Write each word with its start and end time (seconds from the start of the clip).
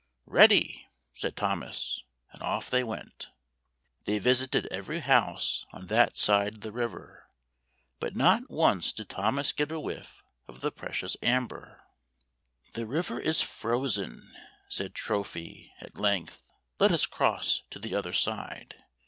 "Ready!" 0.25 0.87
said 1.13 1.35
Thomas, 1.35 2.01
and 2.31 2.41
otF 2.41 2.71
they 2.71 2.83
went. 2.83 3.29
They 4.05 4.17
visited 4.17 4.65
every 4.71 5.01
house 5.01 5.63
on 5.71 5.85
that 5.85 6.17
side 6.17 6.61
the 6.61 6.71
river, 6.71 7.27
but 7.99 8.15
not 8.15 8.49
once 8.49 8.93
did 8.93 9.09
Thomas 9.09 9.53
get 9.53 9.71
a 9.71 9.79
whiff 9.79 10.23
of 10.47 10.61
the 10.61 10.71
precious 10.71 11.15
amber." 11.21 11.85
The 12.73 12.87
river 12.87 13.19
is 13.19 13.43
frozen," 13.43 14.33
said 14.67 14.95
Trophy, 14.95 15.71
at 15.79 15.99
length." 15.99 16.41
Let 16.79 16.91
us 16.91 17.05
cross 17.05 17.61
to 17.69 17.77
the 17.77 17.93
other 17.93 18.11
side. 18.11 18.83